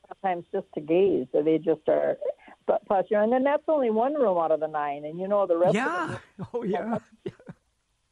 [0.08, 1.26] sometimes just to gaze.
[1.32, 2.18] They just are.
[2.66, 5.18] But plus, you know, and then that's only one room out of the nine, and
[5.18, 5.70] you know the rest.
[5.70, 6.18] Of Yeah.
[6.38, 6.98] the Oh, yeah.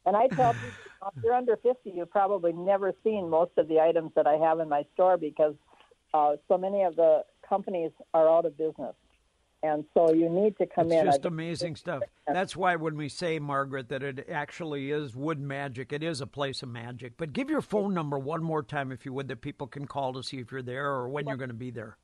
[0.05, 3.79] and I tell people, if you're under 50, you've probably never seen most of the
[3.79, 5.55] items that I have in my store because
[6.13, 8.95] uh, so many of the companies are out of business.
[9.63, 10.97] And so you need to come in.
[10.97, 11.05] It's in.
[11.05, 12.03] just amazing stuff.
[12.27, 16.27] That's why when we say, Margaret, that it actually is wood magic, it is a
[16.27, 17.13] place of magic.
[17.15, 20.11] But give your phone number one more time, if you would, that people can call
[20.13, 21.97] to see if you're there or when you're going to be there.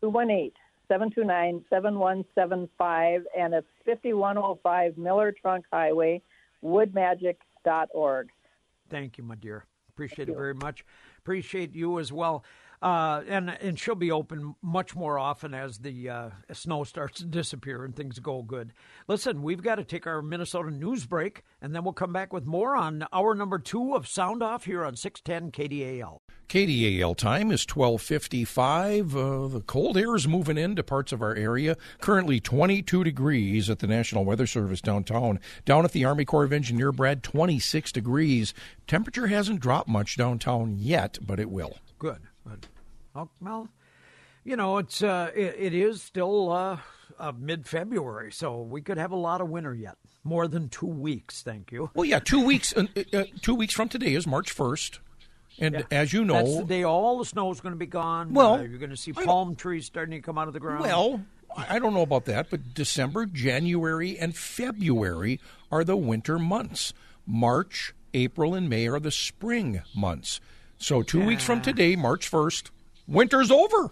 [0.00, 0.52] 218
[0.88, 6.22] 729 7175, and it's 5105 Miller Trunk Highway,
[6.64, 8.30] woodmagic.org.
[8.88, 9.64] Thank you, my dear.
[9.88, 10.84] Appreciate it very much.
[11.18, 12.44] Appreciate you as well.
[12.84, 17.24] Uh, and and she'll be open much more often as the uh, snow starts to
[17.24, 18.74] disappear and things go good.
[19.08, 22.44] Listen, we've got to take our Minnesota news break, and then we'll come back with
[22.44, 26.18] more on hour number two of Sound Off here on 610 KDAL.
[26.46, 29.16] KDAL time is 1255.
[29.16, 31.78] Uh, the cold air is moving into parts of our area.
[32.02, 35.40] Currently 22 degrees at the National Weather Service downtown.
[35.64, 38.52] Down at the Army Corps of Engineer, Brad, 26 degrees.
[38.86, 41.78] Temperature hasn't dropped much downtown yet, but it will.
[41.98, 42.20] Good.
[42.46, 42.66] Good.
[43.14, 43.68] Oh, well,
[44.44, 46.78] you know, it's uh, it, it is still uh,
[47.18, 49.96] uh, mid February, so we could have a lot of winter yet.
[50.24, 51.90] More than two weeks, thank you.
[51.94, 52.74] Well, yeah, two weeks.
[52.76, 54.98] Uh, uh, two weeks from today is March 1st,
[55.58, 58.32] and as you know, That's the day all the snow is going to be gone.
[58.32, 60.80] Well, Uh, you're going to see palm trees starting to come out of the ground.
[60.80, 61.20] Well,
[61.56, 66.92] I don't know about that, but December, January, and February are the winter months.
[67.26, 70.40] March, April, and May are the spring months.
[70.78, 72.70] So two weeks from today, March 1st,
[73.06, 73.90] winter's over.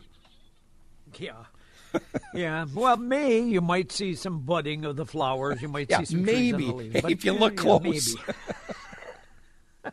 [1.18, 1.44] yeah.
[2.33, 5.61] yeah, well, May you might see some budding of the flowers.
[5.61, 7.03] You might Yeah, see some maybe, leaves.
[7.03, 8.16] But, if you yeah, look yeah, close.
[8.16, 8.33] maybe.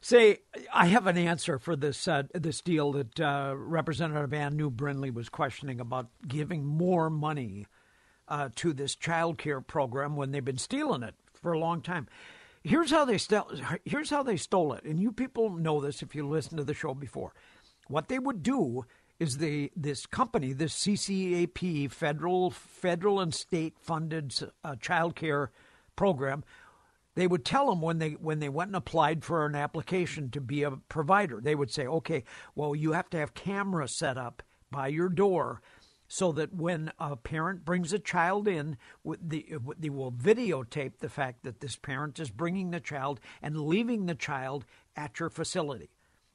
[0.00, 0.38] Say,
[0.72, 5.10] I have an answer for this uh, this deal that uh, Representative Anne Neu Brindley
[5.10, 7.66] was questioning about giving more money
[8.28, 12.06] uh, to this child care program when they've been stealing it for a long time.
[12.64, 13.50] Here's how they stole.
[13.84, 16.72] Here's how they stole it, and you people know this if you listened to the
[16.72, 17.34] show before.
[17.88, 18.86] What they would do
[19.20, 24.34] is the this company, this CCAP, federal federal and state funded
[24.64, 25.50] uh, child care
[25.94, 26.42] program.
[27.16, 30.40] They would tell them when they when they went and applied for an application to
[30.40, 31.42] be a provider.
[31.42, 35.60] They would say, "Okay, well, you have to have cameras set up by your door."
[36.14, 41.58] So that when a parent brings a child in, they will videotape the fact that
[41.58, 45.90] this parent is bringing the child and leaving the child at your facility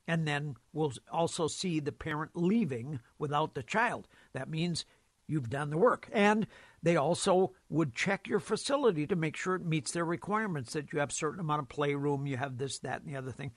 [0.09, 4.07] and then we'll also see the parent leaving without the child.
[4.33, 4.83] That means
[5.27, 6.09] you've done the work.
[6.11, 6.47] And
[6.81, 10.97] they also would check your facility to make sure it meets their requirements that you
[10.97, 13.51] have a certain amount of playroom, you have this, that, and the other thing.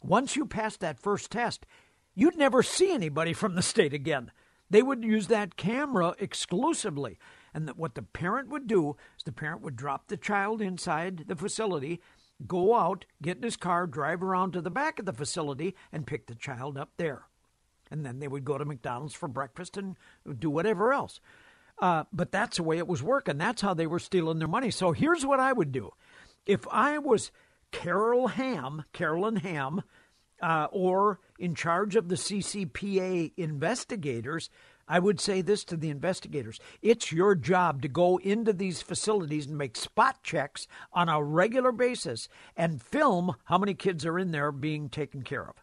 [0.00, 1.66] Once you pass that first test,
[2.14, 4.30] you'd never see anybody from the state again.
[4.68, 7.18] They would use that camera exclusively.
[7.54, 11.24] And that what the parent would do is the parent would drop the child inside
[11.26, 12.00] the facility
[12.46, 16.06] go out, get in his car, drive around to the back of the facility, and
[16.06, 17.22] pick the child up there.
[17.90, 19.96] And then they would go to McDonald's for breakfast and
[20.38, 21.20] do whatever else.
[21.78, 23.38] Uh, but that's the way it was working.
[23.38, 24.70] That's how they were stealing their money.
[24.70, 25.92] So here's what I would do.
[26.46, 27.30] If I was
[27.70, 29.82] Carol Ham, Carolyn Ham,
[30.42, 34.50] uh, or in charge of the CCPA investigators,
[34.88, 39.46] I would say this to the investigators it's your job to go into these facilities
[39.46, 44.30] and make spot checks on a regular basis and film how many kids are in
[44.30, 45.56] there being taken care of.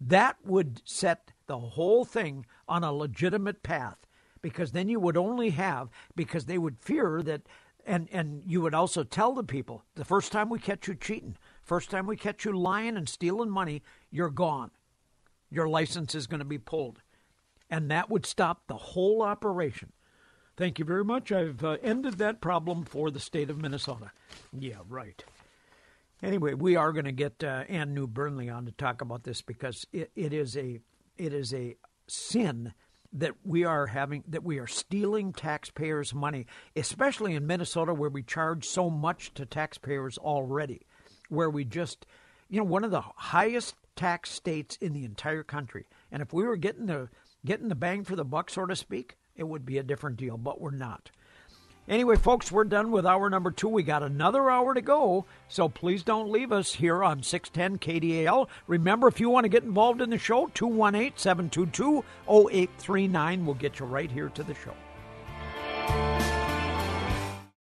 [0.00, 4.06] That would set the whole thing on a legitimate path
[4.40, 7.42] because then you would only have, because they would fear that,
[7.84, 11.36] and, and you would also tell the people the first time we catch you cheating,
[11.70, 14.72] first time we catch you lying and stealing money, you're gone.
[15.50, 17.00] Your license is going to be pulled
[17.70, 19.92] and that would stop the whole operation.
[20.56, 21.32] Thank you very much.
[21.32, 24.10] I've uh, ended that problem for the state of Minnesota.
[24.58, 25.22] Yeah, right.
[26.22, 29.40] Anyway, we are going to get uh, Anne Neu Brindley on to talk about this
[29.40, 30.80] because it, it is a
[31.16, 31.76] it is a
[32.08, 32.74] sin
[33.12, 36.46] that we are having that we are stealing taxpayers' money,
[36.76, 40.82] especially in Minnesota where we charge so much to taxpayers already,
[41.30, 42.04] where we just
[42.48, 46.44] you know one of the highest tax states in the entire country, and if we
[46.44, 47.08] were getting the
[47.44, 50.36] getting the bang for the buck, so to speak, it would be a different deal,
[50.36, 51.10] but we're not.
[51.88, 53.68] Anyway, folks, we're done with hour number two.
[53.68, 58.48] We got another hour to go, so please don't leave us here on 610 KDAL.
[58.68, 63.80] Remember, if you want to get involved in the show, 218 722 0839 will get
[63.80, 64.74] you right here to the show.